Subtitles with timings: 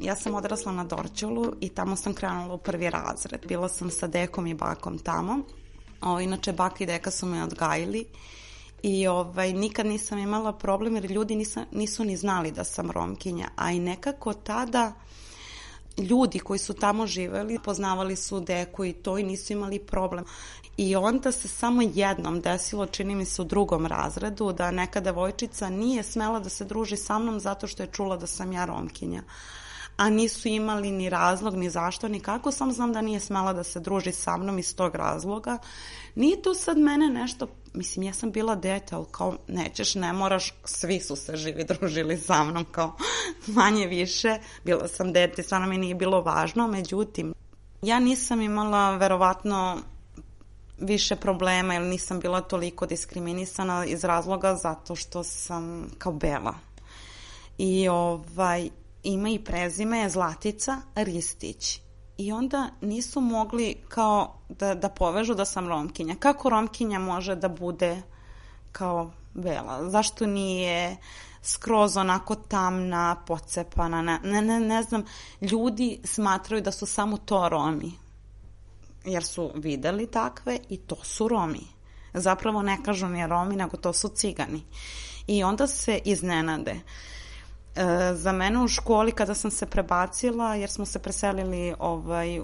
[0.00, 3.46] Ja sam odrasla na Dorćolu i tamo sam krenula u prvi razred.
[3.48, 5.38] Bila sam sa dekom i bakom tamo.
[6.00, 8.04] O, inače, baka i deka su me odgajili
[8.82, 13.48] i ovaj, nikad nisam imala problem jer ljudi nisa, nisu ni znali da sam romkinja,
[13.56, 14.92] a i nekako tada
[15.98, 20.24] ljudi koji su tamo živeli poznavali su deku i to i nisu imali problem.
[20.76, 25.70] I onda se samo jednom desilo, čini mi se u drugom razredu, da neka devojčica
[25.70, 29.22] nije smela da se druži sa mnom zato što je čula da sam ja romkinja
[30.00, 33.64] a nisu imali ni razlog, ni zašto, ni kako, sam znam da nije smela da
[33.64, 35.58] se druži sa mnom iz tog razloga.
[36.14, 40.54] Nije to sad mene nešto, mislim, ja sam bila dete, ali kao, nećeš, ne moraš,
[40.64, 42.96] svi su se živi družili sa mnom, kao,
[43.56, 47.34] manje više, bila sam dete, stvarno mi nije bilo važno, međutim,
[47.82, 49.78] ja nisam imala, verovatno,
[50.78, 56.54] više problema ili nisam bila toliko diskriminisana iz razloga zato što sam kao bela.
[57.58, 58.70] I ovaj,
[59.02, 61.80] ima i prezime Zlatica Ristić.
[62.18, 66.14] I onda nisu mogli kao da, da povežu da sam romkinja.
[66.18, 68.02] Kako romkinja može da bude
[68.72, 69.90] kao bela?
[69.90, 70.96] Zašto nije
[71.42, 74.02] skroz onako tamna, pocepana?
[74.02, 75.04] Ne, ne, ne, znam.
[75.40, 77.92] Ljudi smatraju da su samo to Romi.
[79.04, 81.66] Jer su videli takve i to su Romi.
[82.14, 84.62] Zapravo ne kažu ni Romi, nego to su cigani.
[85.26, 86.72] I onda se iznenade.
[86.72, 86.80] Uh,
[87.76, 92.40] E, za mene u školi kada sam se prebacila, jer smo se preselili, ovaj,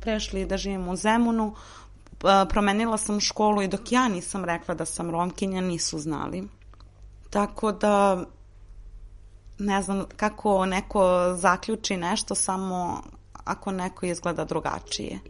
[0.00, 4.84] prešli da živim u Zemunu, e, promenila sam školu i dok ja nisam rekla da
[4.84, 6.48] sam romkinja, nisu znali.
[7.30, 8.24] Tako da
[9.58, 13.02] ne znam kako neko zaključi nešto samo
[13.44, 15.20] ako neko izgleda drugačije.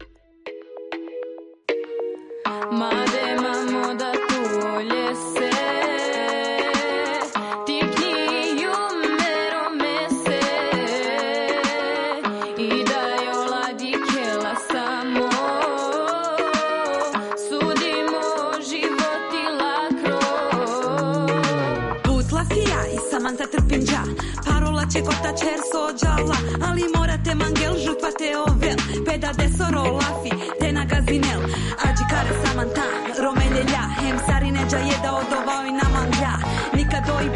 [25.06, 26.36] Kota čer sođala
[26.68, 31.42] Ali morate mangel žrtvate ovel Peda desoro lafi te na gazinel.
[31.86, 32.86] Ađi kare samanta
[33.24, 36.34] romeljelja Hem sari neđa jeda odovao i namandlja
[36.76, 37.26] Nikad oj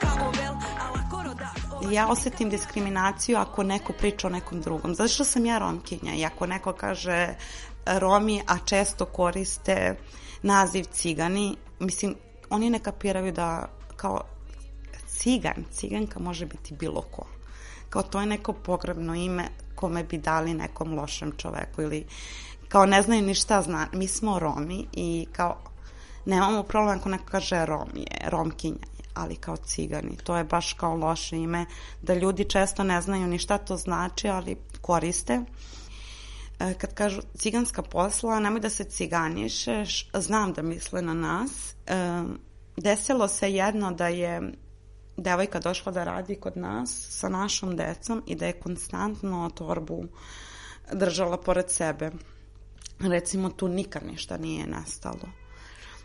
[0.00, 0.54] kao ovel
[1.92, 4.94] ja osetim diskriminaciju ako neko priča o nekom drugom.
[4.94, 7.34] Zato što sam ja romkinja i ako neko kaže
[7.86, 9.96] Romi, a često koriste
[10.42, 12.14] naziv cigani, mislim,
[12.50, 14.20] oni ne kapiraju da kao
[15.20, 17.26] cigan, ciganka može biti bilo ko.
[17.90, 22.06] Kao to je neko pogrebno ime kome bi dali nekom lošem čoveku ili
[22.68, 23.86] kao ne znaju ni šta zna.
[23.92, 25.56] Mi smo Romi i kao
[26.26, 30.16] nemamo problem ako neko kaže Rom je, Romkinja je, ali kao cigani.
[30.24, 31.66] To je baš kao loše ime
[32.02, 35.40] da ljudi često ne znaju ni šta to znači, ali koriste
[36.60, 41.74] e, kad kažu ciganska posla, nemoj da se ciganišeš, znam da misle na nas.
[41.86, 42.22] E,
[42.76, 44.52] desilo se jedno da je
[45.22, 50.04] devojka došla da radi kod nas sa našom decom i da je konstantno torbu
[50.92, 52.10] držala pored sebe.
[53.00, 55.28] Recimo tu nikad ništa nije nestalo.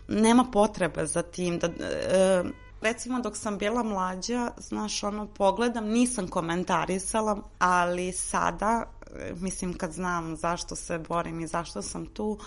[0.07, 1.67] Nema potrebe za tim da...
[1.67, 2.44] E,
[2.81, 8.83] recimo dok sam bila mlađa, znaš, ono, pogledam, nisam komentarisala, ali sada,
[9.15, 12.39] e, mislim, kad znam zašto se borim i zašto sam tu,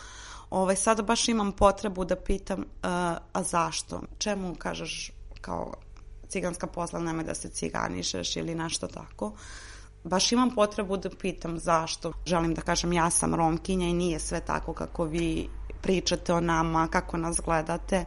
[0.50, 2.66] ovaj, sada baš imam potrebu da pitam, uh,
[3.32, 4.00] a zašto?
[4.18, 5.74] Čemu kažeš kao
[6.28, 9.32] ciganska posla, nemoj da se ciganišeš ili nešto tako.
[10.04, 12.12] Baš imam potrebu da pitam zašto.
[12.26, 15.48] Želim da kažem ja sam romkinja i nije sve tako kako vi
[15.82, 18.04] pričate o nama, kako nas gledate.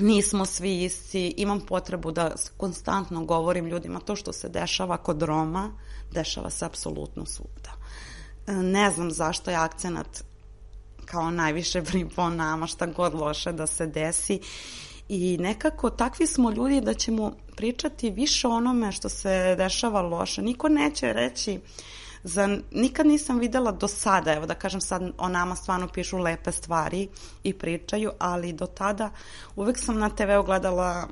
[0.00, 5.70] nismo svi isti, imam potrebu da konstantno govorim ljudima to što se dešava kod Roma,
[6.12, 7.72] dešava se apsolutno svuda.
[8.46, 10.24] E, ne znam zašto je akcenat
[11.04, 14.40] kao najviše pripao nama šta god loše da se desi
[15.08, 20.42] i nekako takvi smo ljudi da ćemo pričati više onome što se dešava loše.
[20.42, 21.60] Niko neće reći
[22.22, 26.52] za, nikad nisam videla do sada, evo da kažem sad o nama stvarno pišu lepe
[26.52, 27.08] stvari
[27.42, 29.10] i pričaju, ali do tada
[29.56, 31.08] uvek sam na TV-u gledala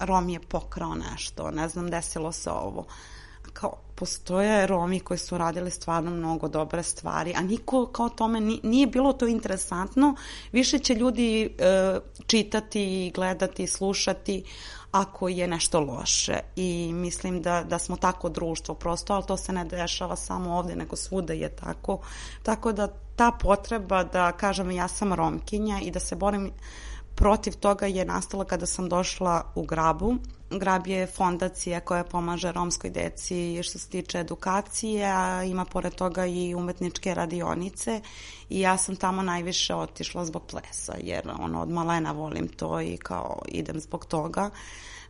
[0.00, 2.86] Rom je pokrao nešto, ne znam, desilo se ovo.
[3.60, 8.86] Kao, postoje Romi koji su radili stvarno mnogo dobre stvari, a niko kao tome nije
[8.86, 10.14] bilo to interesantno.
[10.52, 14.44] Više će ljudi e, čitati, gledati, slušati,
[14.90, 19.52] ako je nešto loše i mislim da, da smo tako društvo prosto, ali to se
[19.52, 21.98] ne dešava samo ovde, nego svuda je tako.
[22.42, 26.52] Tako da ta potreba da kažem ja sam romkinja i da se borim
[27.16, 30.16] protiv toga je nastala kada sam došla u Grabu.
[30.50, 36.26] Grab je fondacija koja pomaže romskoj deci što se tiče edukacije, a ima pored toga
[36.26, 38.00] i umetničke radionice
[38.48, 42.96] i ja sam tamo najviše otišla zbog plesa, jer ono, od malena volim to i
[42.96, 44.50] kao idem zbog toga.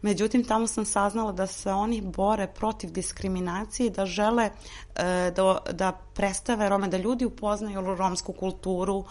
[0.03, 4.53] Međutim, tamo sam saznala da se oni bore protiv diskriminacije i da žele e,
[5.37, 9.05] da, da predstave Rome, da ljudi upoznaju romsku kulturu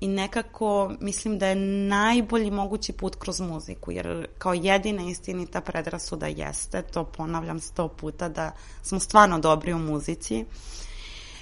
[0.00, 1.54] i nekako mislim da je
[1.88, 8.28] najbolji mogući put kroz muziku, jer kao jedina istinita predrasuda jeste, to ponavljam sto puta,
[8.28, 8.52] da
[8.82, 10.44] smo stvarno dobri u muzici.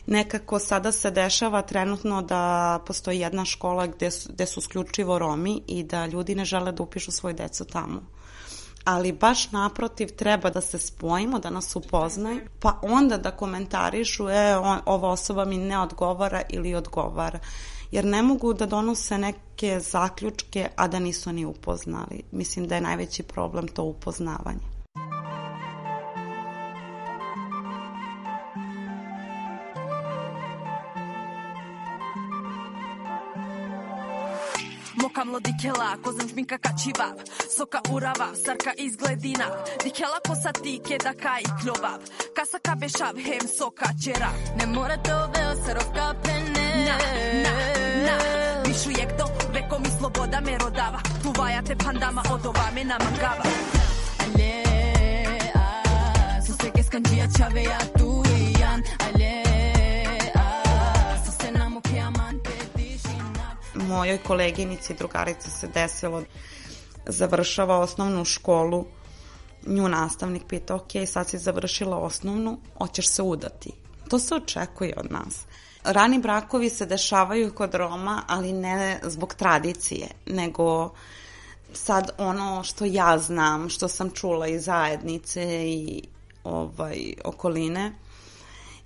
[0.06, 5.62] Nekako sada se dešava trenutno da postoji jedna škola gde su, gde su sključivo Romi
[5.66, 8.02] i da ljudi ne žele da upišu svoju decu tamo
[8.84, 14.56] ali baš naprotiv treba da se spojimo, da nas upoznaju, pa onda da komentarišu, e,
[14.56, 17.38] on, ova osoba mi ne odgovara ili odgovara
[17.94, 22.22] jer ne mogu da donose neke zaključke, a da nisu ni upoznali.
[22.32, 24.73] Mislim da je najveći problem to upoznavanje.
[35.34, 37.14] Ало дикела, козен жминка качивав,
[37.56, 39.46] сока уравав, сарка изгледина.
[39.82, 42.00] Дикела коса тике дака кај клював,
[42.36, 44.30] каса кабешав, хем сока чера.
[44.56, 46.86] Не мора да тоа осаровка пене.
[46.86, 46.98] На,
[47.44, 47.54] на,
[48.06, 48.16] на,
[48.62, 53.44] пишује до, веко ми слобода ме родава, туваја те пандама, одова ме намагава.
[54.22, 54.52] Але,
[55.54, 58.53] а, со секе сканджија чавеја туи.
[63.88, 66.22] Mojoj koleginici i drugarici se desilo
[67.06, 68.86] završava osnovnu školu
[69.66, 73.72] nju nastavnik pita, ok, sad si završila osnovnu, hoćeš se udati.
[74.08, 75.40] To se očekuje od nas.
[75.84, 80.90] Rani brakovi se dešavaju kod Roma, ali ne zbog tradicije, nego
[81.72, 86.02] sad ono što ja znam, što sam čula iz zajednice i
[86.44, 87.92] ovaj, okoline,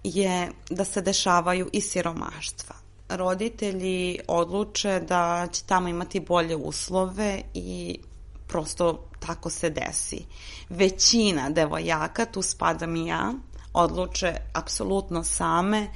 [0.05, 2.88] je da se dešavaju i siromaštva.
[3.09, 7.99] Roditelji odluče da će tamo imati bolje uslove i
[8.47, 10.25] prosto tako se desi.
[10.69, 13.33] Većina devojaka, tu spadam i ja,
[13.73, 15.89] odluče apsolutno same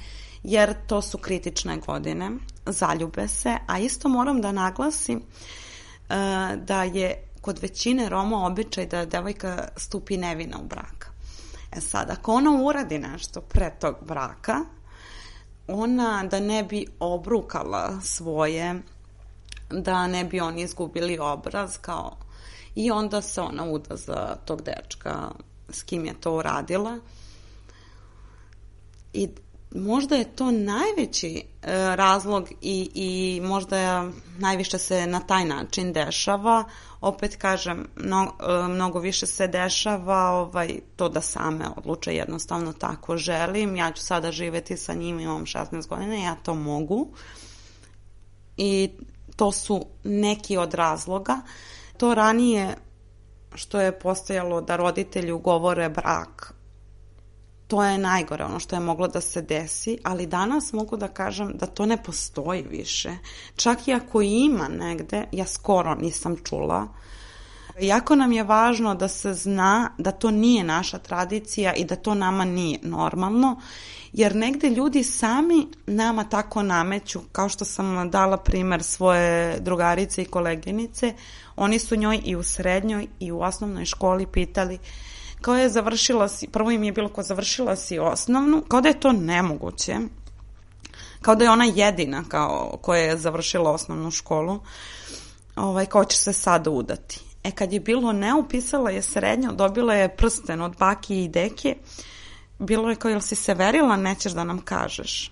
[0.43, 2.31] jer to su kritične godine,
[2.65, 6.15] zaljube se, a isto moram da naglasim uh,
[6.55, 11.11] da je kod većine Roma običaj da devojka stupi nevina u brak.
[11.71, 14.59] E sad, ako ona uradi nešto pre tog braka,
[15.67, 18.81] ona da ne bi obrukala svoje,
[19.69, 22.17] da ne bi oni izgubili obraz, kao
[22.75, 25.31] i onda se ona uda za tog dečka
[25.69, 26.99] s kim je to uradila.
[29.13, 29.29] I
[29.75, 36.63] možda je to najveći e, razlog i, i možda najviše se na taj način dešava.
[37.01, 43.17] Opet kažem, mno, e, mnogo više se dešava ovaj, to da same odluče jednostavno tako
[43.17, 43.75] želim.
[43.75, 47.07] Ja ću sada živeti sa njim, imam 16 godina, ja to mogu.
[48.57, 48.89] I
[49.35, 51.41] to su neki od razloga.
[51.97, 52.75] To ranije
[53.55, 56.52] što je postojalo da roditelji ugovore brak
[57.73, 61.51] to je najgore, ono što je moglo da se desi, ali danas mogu da kažem
[61.57, 63.11] da to ne postoji više.
[63.55, 66.87] Čak i ako ima negde, ja skoro nisam čula,
[67.81, 72.13] Jako nam je važno da se zna da to nije naša tradicija i da to
[72.13, 73.61] nama nije normalno,
[74.13, 80.25] jer negde ljudi sami nama tako nameću, kao što sam dala primer svoje drugarice i
[80.25, 81.13] koleginice,
[81.55, 84.81] oni su njoj i u srednjoj i u osnovnoj školi pitali uh,
[85.43, 88.99] kao je završila si, prvo im je bilo kao završila si osnovnu, kao da je
[88.99, 89.97] to nemoguće,
[91.21, 94.59] kao da je ona jedina kao koja je završila osnovnu školu.
[95.55, 97.19] ovaj, ko će se sada udati.
[97.43, 101.75] E kad je bilo ne, upisala je srednjo, dobila je prsten od baki i deke,
[102.59, 105.31] bilo je kao, jel si se verila, nećeš da nam kažeš.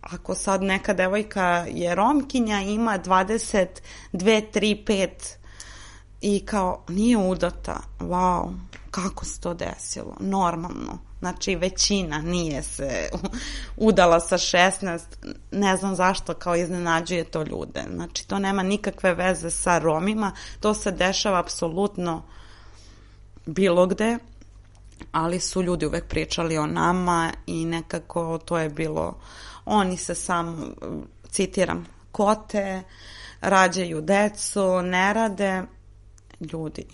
[0.00, 3.66] Ako sad neka devojka je romkinja, ima 22,
[4.12, 5.08] 3, 5
[6.20, 8.54] i kao nije udata, wow,
[8.90, 10.98] kako se to desilo, normalno.
[11.18, 13.08] Znači većina nije se
[13.76, 15.00] udala sa 16,
[15.50, 17.84] ne znam zašto kao iznenađuje to ljude.
[17.94, 22.22] Znači to nema nikakve veze sa Romima, to se dešava apsolutno
[23.46, 24.18] bilo gde,
[25.12, 29.18] ali su ljudi uvek pričali o nama i nekako to je bilo,
[29.64, 30.74] oni se sam,
[31.30, 32.82] citiram, kote,
[33.40, 35.62] rađaju decu, ne rade,
[36.40, 36.86] ljudi,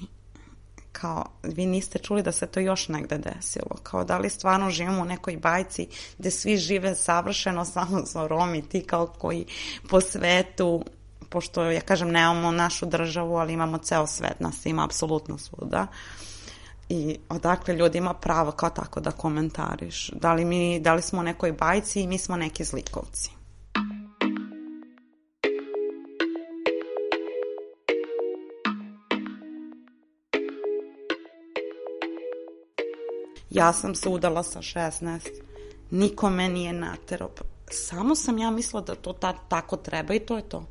[0.92, 5.02] kao, vi niste čuli da se to još negde desilo, kao da li stvarno živimo
[5.02, 9.46] u nekoj bajci gde svi žive savršeno samo za Romi, ti kao koji
[9.88, 10.84] po svetu
[11.32, 15.87] pošto ja kažem nemamo našu državu, ali imamo ceo svet, nas ima apsolutno svuda.
[16.88, 20.11] I odakle ljudi ima pravo kao tako da komentariš.
[20.11, 23.30] Da li, mi, da li smo u nekoj bajci i mi smo neki zlikovci.
[33.54, 35.30] Ja sam se udala sa 16.
[35.90, 37.30] Niko me nije naterao.
[37.71, 40.66] Samo sam ja mislila da to ta, tako treba i to je to.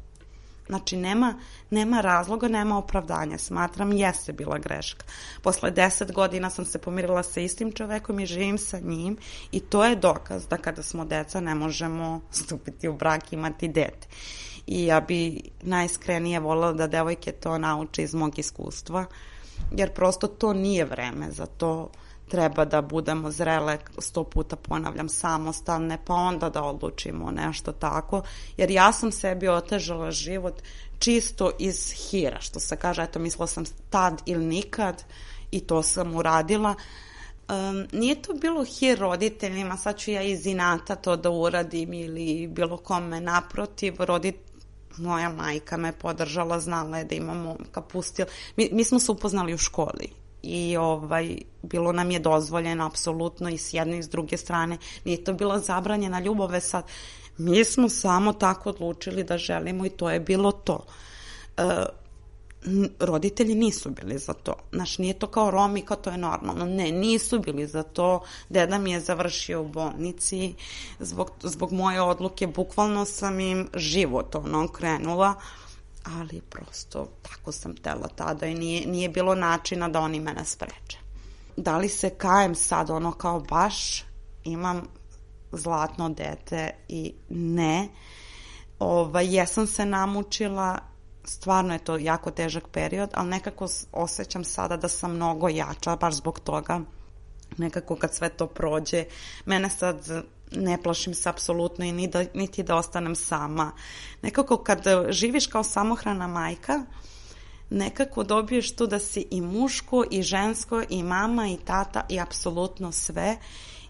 [0.67, 1.35] Znači, nema,
[1.69, 3.37] nema razloga, nema opravdanja.
[3.37, 5.05] Smatram, jeste bila greška.
[5.41, 9.17] Posle deset godina sam se pomirila sa istim čovekom i živim sa njim
[9.51, 13.67] i to je dokaz da kada smo deca ne možemo stupiti u brak i imati
[13.67, 14.07] dete.
[14.67, 19.05] I ja bi najiskrenije volila da devojke to nauče iz mog iskustva,
[19.71, 21.89] jer prosto to nije vreme za to
[22.31, 28.21] treba da budemo zrele, sto puta ponavljam, samostalne, pa onda da odlučimo nešto tako,
[28.57, 30.61] jer ja sam sebi otežala život
[30.99, 35.03] čisto iz hira, što se kaže, eto, mislila sam tad ili nikad
[35.51, 36.75] i to sam uradila.
[37.49, 42.47] Um, nije to bilo hir roditeljima, sad ću ja iz inata to da uradim ili
[42.47, 44.35] bilo kome naprotiv, rodit,
[44.97, 48.25] moja majka me podržala, znala je da imamo kapustil.
[48.57, 53.57] Mi, mi smo se upoznali u školi i ovaj, bilo nam je dozvoljeno apsolutno i
[53.57, 54.77] s jedne i s druge strane.
[55.05, 56.83] Nije to bila zabranjena ljubave sad.
[57.37, 60.85] Mi smo samo tako odlučili da želimo i to je bilo to.
[61.57, 61.85] E,
[62.99, 64.53] roditelji nisu bili za to.
[64.71, 66.65] Znaš, nije to kao Romi, kao to je normalno.
[66.65, 68.21] Ne, nisu bili za to.
[68.49, 70.53] Deda mi je završio u bolnici.
[70.99, 75.29] Zbog, zbog moje odluke bukvalno sam im život ono krenula.
[75.29, 75.61] Uh,
[76.03, 80.97] ali prosto tako sam tela tada i nije, nije bilo načina da oni mene spreče.
[81.57, 84.03] Da li se kajem sad ono kao baš
[84.43, 84.87] imam
[85.51, 87.89] zlatno dete i ne.
[88.79, 90.79] Ovaj, jesam se namučila,
[91.23, 96.13] stvarno je to jako težak period, ali nekako osjećam sada da sam mnogo jača, baš
[96.13, 96.81] zbog toga.
[97.57, 99.05] Nekako kad sve to prođe,
[99.45, 100.07] mene sad
[100.51, 103.71] ne plašim se apsolutno i ni da, niti da ostanem sama.
[104.21, 106.85] Nekako kad živiš kao samohrana majka,
[107.69, 112.91] nekako dobiješ tu da si i muško i žensko i mama i tata i apsolutno
[112.91, 113.37] sve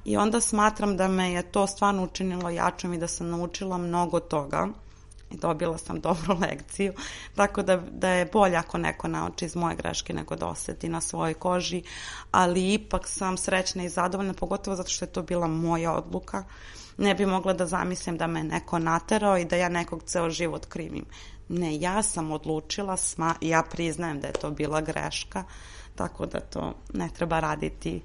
[0.05, 4.19] i onda smatram da me je to stvarno učinilo jačom i da sam naučila mnogo
[4.19, 4.67] toga
[5.37, 6.93] dobila sam dobru lekciju,
[7.35, 11.01] tako da, da je bolje ako neko nauči iz moje greške nego da oseti na
[11.01, 11.83] svojoj koži,
[12.31, 16.43] ali ipak sam srećna i zadovoljna, pogotovo zato što je to bila moja odluka.
[16.97, 20.65] Ne bi mogla da zamislim da me neko naterao i da ja nekog ceo život
[20.65, 21.05] krivim.
[21.49, 25.43] Ne, ja sam odlučila, sma, ja priznajem da je to bila greška,
[25.95, 28.01] tako da to ne treba raditi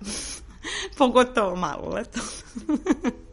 [0.98, 1.98] pogotovo malo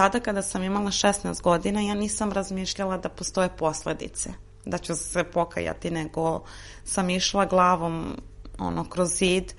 [0.00, 4.30] tada kada sam imala 16 godina ja nisam razmišljala da postoje posledice,
[4.64, 6.42] da ću se pokajati, nego
[6.84, 8.16] sam išla glavom
[8.58, 9.52] ono, kroz zid,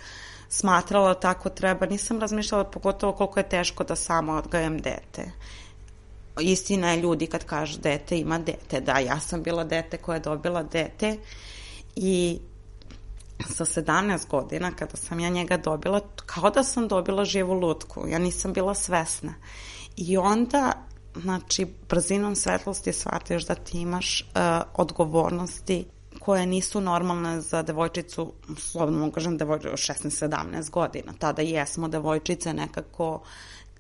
[0.49, 5.31] smatrala tako treba, nisam razmišljala pogotovo koliko je teško da samo odgajem dete.
[6.39, 10.19] Istina je ljudi kad kažu dete ima dete, da ja sam bila dete koja je
[10.19, 11.17] dobila dete
[11.95, 12.39] i
[13.49, 18.19] sa 17 godina kada sam ja njega dobila, kao da sam dobila živu lutku, ja
[18.19, 19.33] nisam bila svesna.
[19.97, 20.73] I onda,
[21.15, 24.41] znači, brzinom svetlosti shvatiš da ti imaš uh,
[24.73, 25.85] odgovornosti
[26.19, 31.13] koje nisu normalne za devojčicu, slobodno mogu kažem devojčicu 16-17 godina.
[31.19, 33.21] Tada jesmo devojčice nekako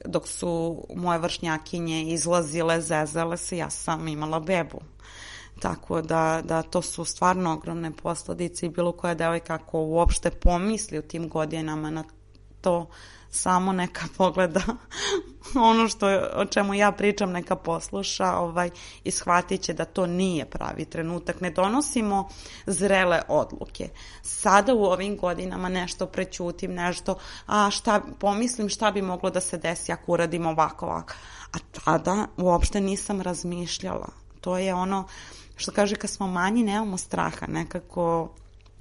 [0.05, 4.79] dok su moje vršnjakinje izlazile, zezale se, ja sam imala bebu.
[5.59, 10.99] Tako da, da to su stvarno ogromne posledice i bilo koja devojka ako uopšte pomisli
[10.99, 12.03] u tim godinama na
[12.61, 12.89] to
[13.29, 14.61] samo neka pogleda
[15.71, 18.69] ono što, o čemu ja pričam neka posluša ovaj,
[19.03, 21.41] i shvatit će da to nije pravi trenutak.
[21.41, 22.29] Ne donosimo
[22.65, 23.89] zrele odluke.
[24.21, 27.17] Sada u ovim godinama nešto prećutim, nešto,
[27.47, 31.13] a šta, pomislim šta bi moglo da se desi ako uradim ovako, ovako.
[31.51, 34.07] A tada uopšte nisam razmišljala.
[34.41, 35.07] To je ono
[35.55, 38.29] što kaže kad smo manji nemamo straha, nekako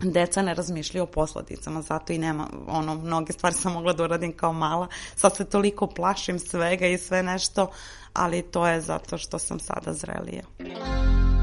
[0.01, 4.33] deca ne razmišljaju o posledicama, zato i nema, ono, mnoge stvari sam mogla da uradim
[4.33, 7.71] kao mala, sad se toliko plašim svega i sve nešto,
[8.13, 10.43] ali to je zato što sam sada zrelija.
[10.59, 11.40] Odevel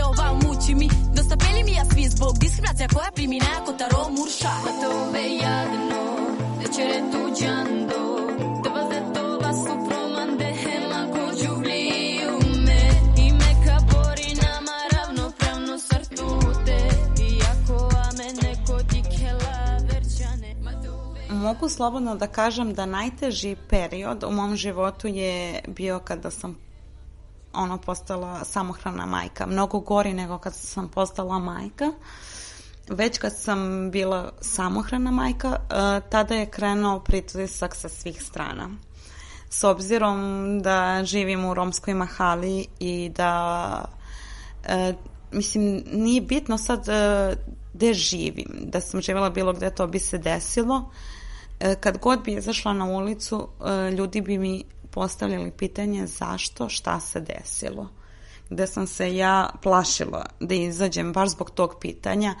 [0.00, 4.06] Се ова мучи ми, да достапели ми ја сви због дискриминација која примина ако таро
[4.16, 4.52] мурша.
[4.64, 6.00] Па то бе јадно,
[6.60, 8.00] вечере туѓандо.
[21.30, 26.56] Могу слободно да кажам да најтежи период у мом животу е био када сам
[27.52, 29.46] ono postala samohrana majka.
[29.46, 31.92] Mnogo gori nego kad sam postala majka.
[32.88, 38.70] Već kad sam bila samohrana majka, uh, tada je krenuo pritisak sa svih strana.
[39.50, 40.18] S obzirom
[40.62, 43.84] da živim u romskoj mahali i da
[44.64, 44.96] uh,
[45.32, 47.38] mislim, nije bitno sad uh,
[47.74, 48.48] gde živim.
[48.60, 50.90] Da sam živjela bilo gde, to bi se desilo.
[51.80, 53.48] Kad god bi izašla na ulicu,
[53.98, 57.88] ljudi bi mi postavljali pitanje zašto, šta se desilo.
[58.50, 62.34] Gde sam se ja plašila da izađem baš zbog tog pitanja.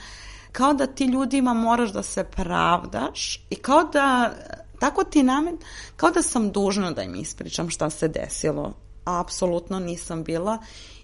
[0.52, 4.34] Kao da ti ljudima moraš da se pravdaš i kao da
[4.78, 5.58] tako ti namen,
[5.96, 8.74] kao da sam dužna da im ispričam šta se desilo.
[9.04, 10.58] A apsolutno nisam bila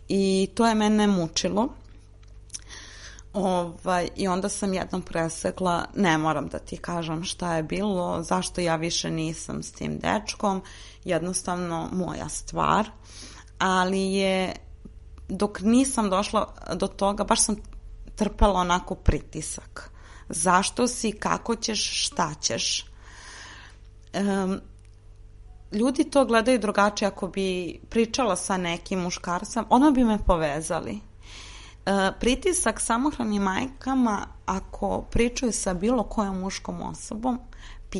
[0.08, 1.68] i to je mene mučilo.
[3.32, 8.60] Ovaj, I onda sam jednom presekla, ne moram da ti kažem šta je bilo, zašto
[8.60, 10.62] ja više nisam s tim dečkom,
[11.06, 12.90] jednostavno moja stvar,
[13.58, 14.52] ali je,
[15.28, 17.56] dok nisam došla do toga, baš sam
[18.14, 19.90] trpela onako pritisak.
[20.28, 22.86] Zašto si, kako ćeš, šta ćeš.
[24.14, 24.60] Um,
[25.72, 31.00] ljudi to gledaju drugačije ako bi pričala sa nekim muškarcem, ono bi me povezali
[31.86, 37.38] E, pritisak samohranim majkama ako pričaju sa bilo kojom muškom osobom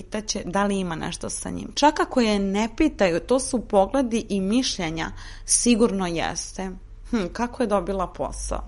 [0.02, 1.72] pitaće da li ima nešto sa njim.
[1.74, 5.10] Čak ako je ne pitaju, to su pogledi i mišljenja,
[5.44, 6.70] sigurno jeste.
[7.10, 8.64] Hm, kako je dobila posao?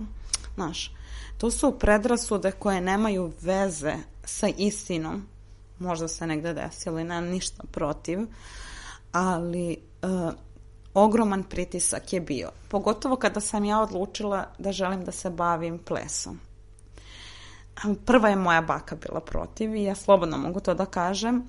[0.54, 0.92] Znaš,
[1.38, 5.26] to su predrasude koje nemaju veze sa istinom.
[5.78, 8.18] Možda se negde desilo i nemam ništa protiv,
[9.12, 10.32] ali uh,
[10.94, 12.50] ogroman pritisak je bio.
[12.68, 16.40] Pogotovo kada sam ja odlučila da želim da se bavim plesom.
[18.04, 21.42] Prva je moja baka bila protiv i ja slobodno mogu to da kažem.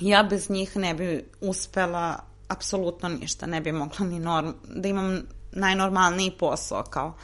[0.00, 5.22] Ja bez njih ne bi uspela apsolutno ništa, ne bi mogla ni norm, da imam
[5.52, 7.14] najnormalniji posao kao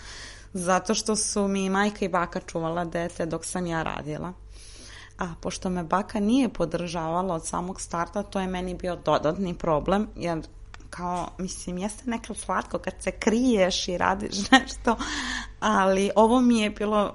[0.53, 4.33] zato što su mi majka i baka čuvala dete dok sam ja radila.
[5.19, 10.09] A pošto me baka nije podržavala od samog starta, to je meni bio dodatni problem,
[10.17, 10.43] jer
[10.91, 14.97] kao, mislim, jeste nekad slatko kad se kriješ i radiš nešto,
[15.61, 17.15] ali ovo mi je bilo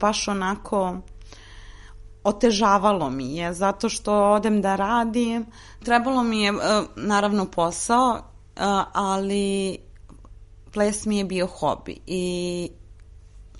[0.00, 0.96] baš onako
[2.24, 5.46] otežavalo mi je zato što odem da radim.
[5.84, 6.54] Trebalo mi je e,
[6.96, 8.20] naravno posao, e,
[8.92, 9.78] ali
[10.72, 12.70] ples mi je bio hobi i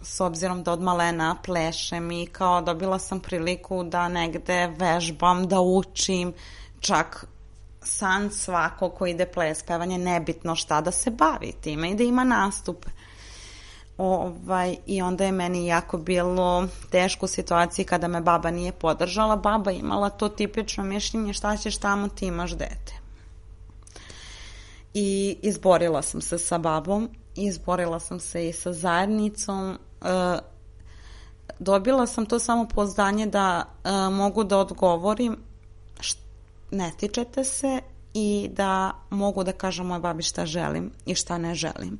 [0.02, 5.60] s obzirom da od malena plešem i kao dobila sam priliku da negde vežbam, da
[5.60, 6.32] učim,
[6.80, 7.26] čak
[7.82, 12.24] san svako ko ide ples, pevanje, nebitno šta da se bavi time i da ima
[12.24, 12.88] nastupe.
[13.98, 19.36] Ovaj, I onda je meni jako bilo teško u situaciji kada me baba nije podržala.
[19.36, 22.94] Baba imala to tipično mišljenje šta ćeš tamo, ti imaš dete.
[24.94, 29.78] I izborila sam se sa babom, izborila sam se i sa zajednicom.
[30.02, 30.38] E,
[31.58, 35.36] dobila sam to samo pozdanje da e, mogu da odgovorim
[36.70, 37.80] ne tičete se
[38.14, 41.98] i da mogu da kažem moj babi šta želim i šta ne želim.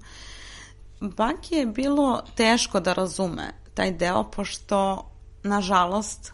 [1.01, 5.11] Baki je bilo teško da razume taj deo, pošto,
[5.43, 6.33] nažalost,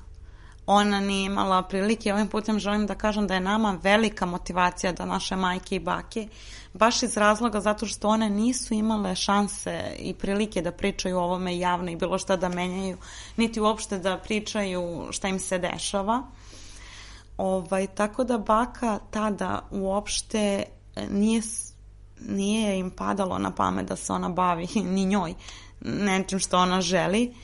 [0.67, 2.13] ona nije imala prilike.
[2.13, 6.29] Ovim putem želim da kažem da je nama velika motivacija da naše majke i bake,
[6.73, 11.59] baš iz razloga zato što one nisu imale šanse i prilike da pričaju o ovome
[11.59, 12.97] javno i bilo šta da menjaju,
[13.37, 16.23] niti uopšte da pričaju šta im se dešava.
[17.37, 20.65] Ovaj, tako da baka tada uopšte
[21.11, 21.43] nije,
[22.29, 25.35] nije im padalo na pamet da se ona bavi ni njoj
[25.85, 27.35] nečim što ona želi,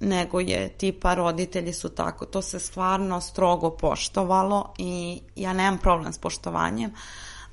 [0.00, 2.26] nego je tipa roditelji su tako.
[2.26, 6.92] To se stvarno strogo poštovalo i ja nemam problem s poštovanjem,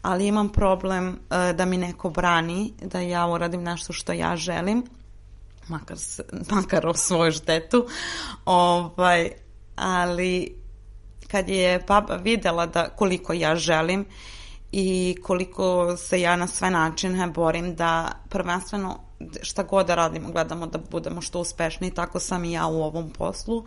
[0.01, 4.83] ali imam problem uh, da mi neko brani, da ja uradim nešto što ja želim,
[5.67, 5.97] makar,
[6.55, 7.87] makar o svoju štetu,
[8.45, 9.31] ovaj,
[9.75, 10.55] ali
[11.27, 14.05] kad je baba videla da koliko ja želim
[14.77, 18.99] i koliko se ja na sve načine borim da prvenstveno
[19.41, 23.09] šta god da radimo gledamo da budemo što uspešniji, tako sam i ja u ovom
[23.09, 23.65] poslu,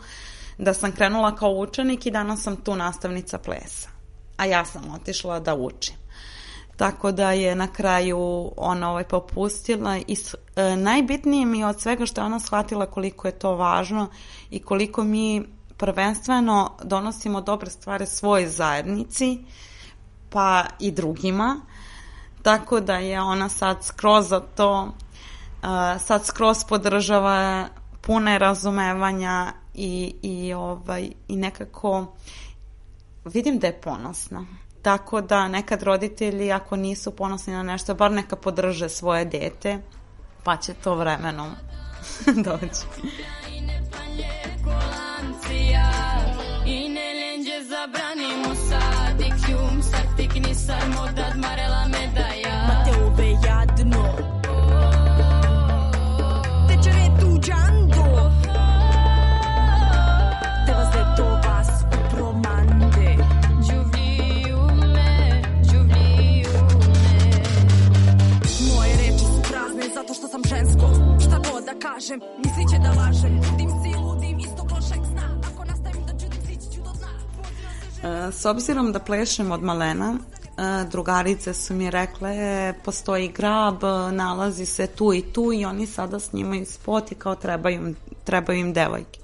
[0.59, 3.89] da sam krenula kao učenik i danas sam tu nastavnica plesa,
[4.37, 5.95] a ja sam otišla da učim.
[6.77, 10.17] Tako da je na kraju ona ovaj popustila i
[10.57, 14.09] e, najbitnije mi od svega što je ona shvatila koliko je to važno
[14.51, 15.43] i koliko mi
[15.77, 19.39] prvenstveno donosimo dobre stvari svoj zajednici,
[20.31, 21.61] pa i drugima.
[22.43, 24.93] Tako da je ona sad skroz za to,
[25.99, 27.69] sad skroz podržava
[28.01, 32.07] pune razumevanja i, i, ovaj, i nekako
[33.25, 34.47] vidim da je ponosna.
[34.83, 39.79] Tako da nekad roditelji ako nisu ponosni na nešto, bar neka podrže svoje dete,
[40.45, 41.51] pa će to vremenom
[42.45, 42.87] doći.
[50.69, 52.57] Sarmo da dmarela medaja.
[52.69, 54.05] Ma te ove jadno
[56.69, 58.05] Te čere tu džando
[60.67, 63.11] Te vas de to vas u promande.
[63.69, 64.61] Đuvliju
[64.95, 67.43] me, đuvliju me.
[68.75, 70.87] Moje reči su prazne zato što sam žensko.
[71.21, 73.43] Šta god da kažem, misliće da lažem.
[73.43, 75.01] Trudim si ludim istog lošeg
[75.67, 76.13] nastavim da
[78.03, 80.15] E, S obzirom da plešem od malena,
[80.91, 86.67] drugarice su mi rekle postoji grab, nalazi se tu i tu i oni sada snimaju
[86.67, 87.95] spot i kao trebaju,
[88.25, 89.21] trebaju im devojke.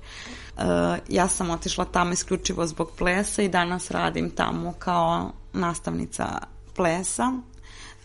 [0.58, 0.62] E,
[1.08, 6.38] Ja sam otišla tamo isključivo zbog plesa i danas radim tamo kao nastavnica
[6.76, 7.32] plesa.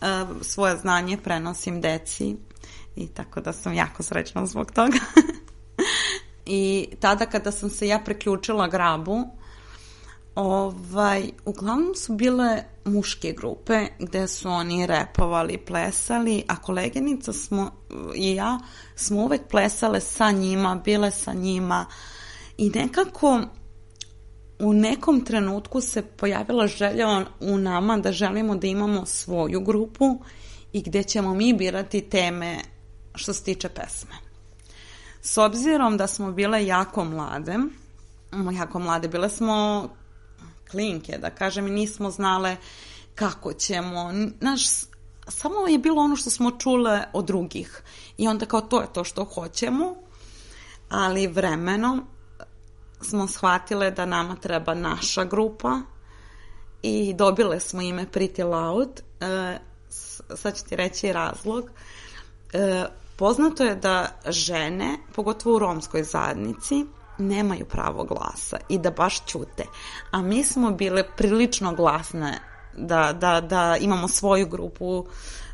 [0.00, 0.06] E,
[0.42, 2.36] Svoje znanje prenosim deci
[2.96, 4.98] i tako da sam jako srećna zbog toga.
[6.46, 9.39] I tada kada sam se ja priključila grabu,
[10.42, 17.70] Ovaj, uglavnom su bile muške grupe gde su oni repovali, plesali, a koleginica smo
[18.14, 18.58] i ja
[18.96, 21.86] smo uvek plesale sa njima, bile sa njima
[22.58, 23.40] i nekako
[24.58, 30.24] u nekom trenutku se pojavila želja u nama da želimo da imamo svoju grupu
[30.72, 32.58] i gde ćemo mi birati teme
[33.14, 34.14] što se tiče pesme.
[35.22, 37.56] S obzirom da smo bile jako mlade,
[38.52, 39.88] jako mlade, bile smo
[40.70, 42.56] klinke, da kažem, i nismo znale
[43.14, 44.12] kako ćemo.
[44.40, 44.62] Naš,
[45.28, 47.82] samo je bilo ono što smo čule od drugih.
[48.18, 49.94] I onda kao to je to što hoćemo,
[50.88, 52.06] ali vremenom
[53.00, 55.80] smo shvatile da nama treba naša grupa
[56.82, 59.00] i dobile smo ime Pretty Loud.
[59.20, 59.58] E,
[60.34, 61.70] sad ću ti reći razlog.
[62.52, 62.84] E,
[63.16, 66.86] poznato je da žene, pogotovo u romskoj zajednici,
[67.20, 69.64] nemaju pravo glasa i da baš ćute.
[70.10, 72.38] A mi smo bile prilično glasne
[72.76, 75.06] da, da, da imamo svoju grupu,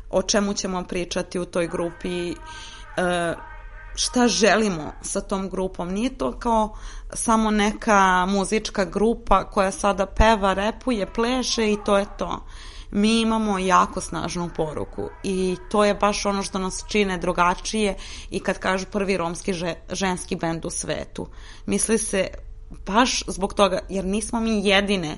[0.09, 2.35] o čemu ćemo pričati u toj grupi, e,
[3.95, 5.89] šta želimo sa tom grupom.
[5.89, 6.77] Nije to kao
[7.13, 12.45] samo neka muzička grupa koja sada peva, repuje, pleše i to je to.
[12.91, 17.95] Mi imamo jako snažnu poruku i to je baš ono što nas čine drugačije
[18.31, 21.27] i kad kažu prvi romski že, ženski bend u svetu.
[21.65, 22.27] Misli se
[22.85, 25.17] baš zbog toga, jer nismo mi jedine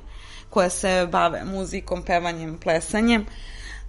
[0.50, 3.26] koje se bave muzikom, pevanjem, plesanjem,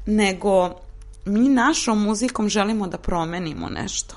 [0.07, 0.81] nego
[1.25, 4.17] mi našom muzikom želimo da promenimo nešto.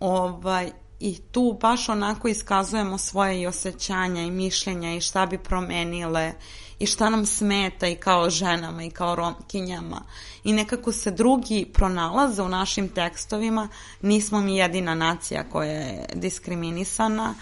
[0.00, 6.32] Ovaj, I tu baš onako iskazujemo svoje i osjećanja i mišljenja i šta bi promenile
[6.32, 10.02] i šta nam smeta i kao ženama i kao romkinjama.
[10.44, 13.68] I nekako se drugi pronalaze u našim tekstovima.
[14.02, 17.34] Nismo mi jedina nacija koja je diskriminisana.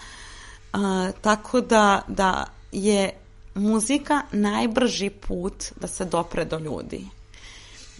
[0.73, 0.79] Uh,
[1.21, 3.09] tako da, da je
[3.55, 7.05] muzika najbrži put da se dopre do ljudi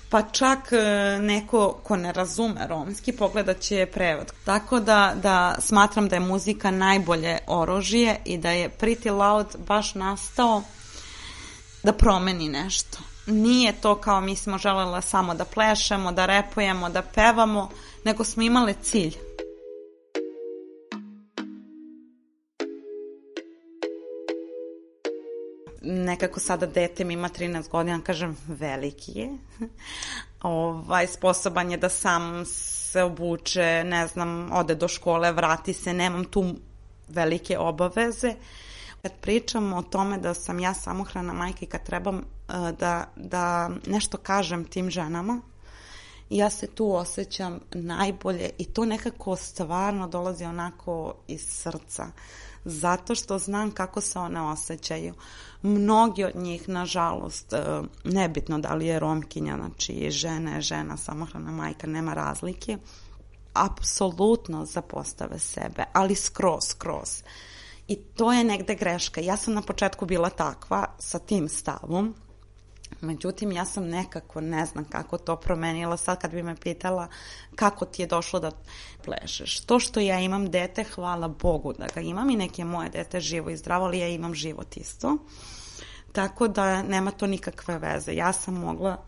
[0.09, 4.33] pa čak e, neko ko ne razume romski pogledat će prevod.
[4.45, 9.95] Tako da, da smatram da je muzika najbolje oružje i da je Pretty Loud baš
[9.95, 10.63] nastao
[11.83, 12.97] da promeni nešto.
[13.25, 17.69] Nije to kao mi smo želela samo da plešemo, da repujemo, da pevamo,
[18.05, 19.15] nego smo imale cilj.
[25.89, 29.29] nekako sada dete mi ima 13 godina, kažem, veliki je.
[30.41, 36.25] ovaj, sposoban je da sam se obuče, ne znam, ode do škole, vrati se, nemam
[36.25, 36.55] tu
[37.07, 38.33] velike obaveze.
[39.01, 43.69] Kad pričam o tome da sam ja samohrana majka i kad trebam uh, da, da
[43.87, 45.41] nešto kažem tim ženama,
[46.29, 52.07] ja se tu osjećam najbolje i to nekako stvarno dolazi onako iz srca.
[52.65, 55.13] Zato što znam kako se one osjećaju.
[55.61, 61.87] Mnogi od njih, nažalost, e, nebitno da li je romkinja, znači žena žena, samohrana majka,
[61.87, 62.77] nema razlike,
[63.53, 67.23] apsolutno zapostave sebe, ali skroz, skroz.
[67.89, 69.21] I to je negde greška.
[69.21, 72.15] Ja sam na početku bila takva sa tim stavom,
[73.01, 77.07] Međutim, ja sam nekako, ne znam kako to promenila, sad kad bi me pitala
[77.55, 78.51] kako ti je došlo da
[79.05, 79.59] plešeš.
[79.59, 83.49] To što ja imam dete, hvala Bogu da ga imam i neke moje dete živo
[83.49, 85.17] i zdravo, ali ja imam život isto.
[86.11, 88.13] Tako da nema to nikakve veze.
[88.13, 89.03] Ja sam mogla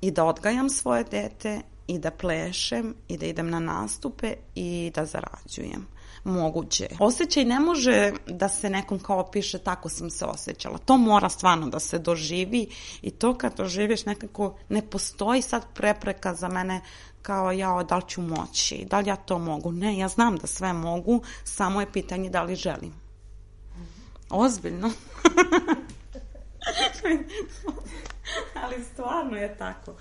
[0.00, 5.04] i da odgajam svoje dete i da plešem i da idem na nastupe i da
[5.04, 5.93] zarađujem
[6.24, 6.88] moguće.
[6.98, 10.78] Osećaj ne može da se nekom kao piše tako sam se osjećala.
[10.78, 12.68] To mora stvarno da se doživi
[13.02, 16.80] i to kad doživiš nekako ne postoji sad prepreka za mene
[17.22, 19.72] kao ja, da li ću moći, da li ja to mogu.
[19.72, 22.92] Ne, ja znam da sve mogu, samo je pitanje da li želim.
[24.30, 24.90] Ozbiljno.
[28.62, 29.94] Ali stvarno je tako.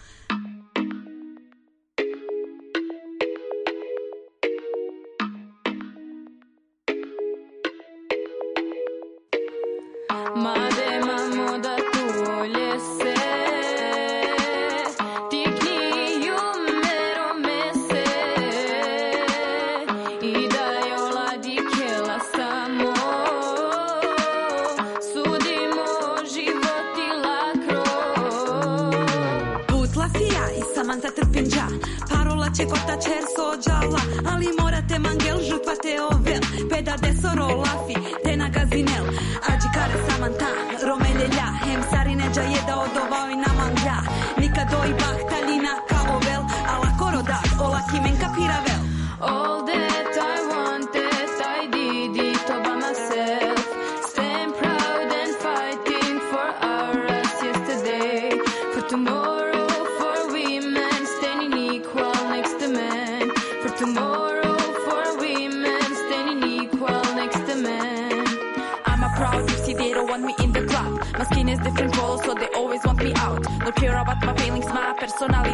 [32.63, 33.99] Će kotačer sođala
[34.33, 38.12] Ali morate mangel žrtvate ovel Peda desoro lafi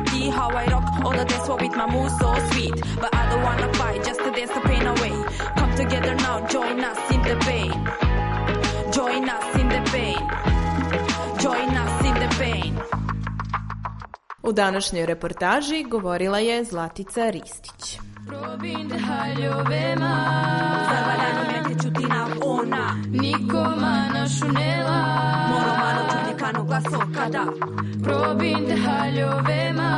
[0.09, 2.75] personality, how I rock the dance floor with my moves so sweet.
[3.01, 5.13] But I don't wanna fight, just to dance the pain away.
[5.55, 7.71] Come together now, join us in the pain.
[8.91, 10.21] Join us in the pain.
[11.39, 12.79] Join us in the pain.
[14.43, 18.08] U današnjoj reportaži govorila je Zlatica Ristić.
[18.29, 20.13] Probin haljovema
[20.89, 22.95] Zavaljano me te čutina ona.
[23.11, 24.99] Niko mana šunela
[25.49, 27.43] Moro mano čuti kano glaso kada.
[28.03, 29.89] Probin haljovema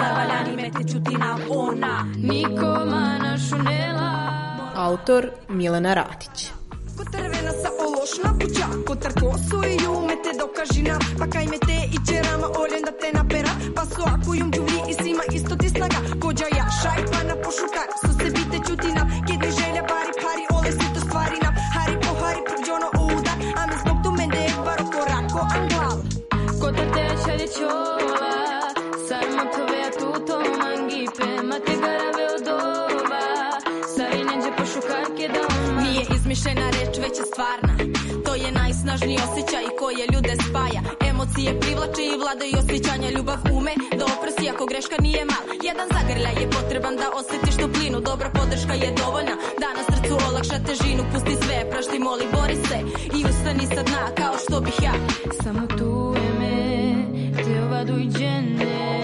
[0.00, 2.04] Zavaljani me te čutina ona.
[2.16, 4.10] Niko mana šunela
[4.76, 6.59] Autor Milena Ratić.
[7.12, 11.78] Трвена са олошна куча, ко трко со и јуме те докажина, па кај ме те
[11.94, 15.68] и черама олен да те напера, па со ако јум ѓубри и сима исто ти
[15.68, 18.10] снага, коѓа ја шајпа на пошукар, со
[18.60, 22.88] чути чутина, ке не желја бари пари, оле сето ствари нам, хари по хари првџоно
[23.04, 25.98] удар, а ми због ту менде е баро корако англал.
[26.60, 28.32] Котар те шали чола,
[29.08, 33.22] сарма пвеа туто манги, пема те гараве одова,
[33.96, 35.42] сари неđе пошукар ке да
[35.82, 36.99] Nije izmišljena реч.
[38.90, 40.80] snažni osjećaj koje ljude spaja.
[41.10, 43.08] Emocije privlače i vladaju osjećanja.
[43.16, 45.44] Ljubav ume da oprosi ako greška nije mal.
[45.68, 47.98] Jedan zagrljaj je potreban da osjetiš toplinu.
[48.10, 51.02] Dobra podrška je dovoljna da na srcu olakša težinu.
[51.12, 52.78] Pusti sve, prašti, moli, bori se
[53.18, 54.94] i ustani sa dna kao što bih ja.
[55.42, 55.90] Samo tu
[56.22, 56.56] je me,
[57.44, 58.99] te ova dujđene